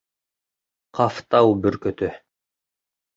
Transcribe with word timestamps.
Ҡафтау 0.99 1.53
бөркөтө 1.65 2.09